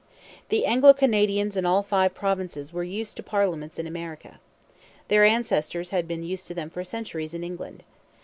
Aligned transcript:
The 0.49 0.65
Anglo 0.65 0.93
Canadians 0.95 1.55
in 1.55 1.63
all 1.63 1.83
five 1.83 2.15
provinces 2.15 2.73
were 2.73 2.81
used 2.83 3.17
to 3.17 3.21
parliaments 3.21 3.77
in 3.77 3.85
America. 3.85 4.39
Their 5.09 5.23
ancestors 5.25 5.91
had 5.91 6.07
been 6.07 6.23
used 6.23 6.47
to 6.47 6.55
them 6.55 6.71
for 6.71 6.83
centuries 6.83 7.35
in 7.35 7.43
England. 7.43 7.83